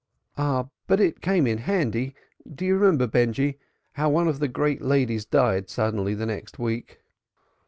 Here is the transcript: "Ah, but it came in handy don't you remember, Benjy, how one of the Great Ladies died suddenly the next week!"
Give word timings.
"Ah, 0.35 0.67
but 0.87 0.99
it 0.99 1.21
came 1.21 1.45
in 1.45 1.59
handy 1.59 2.15
don't 2.43 2.65
you 2.67 2.75
remember, 2.75 3.05
Benjy, 3.05 3.59
how 3.91 4.09
one 4.09 4.27
of 4.27 4.39
the 4.39 4.47
Great 4.47 4.81
Ladies 4.81 5.25
died 5.27 5.69
suddenly 5.69 6.15
the 6.15 6.25
next 6.25 6.57
week!" 6.57 7.01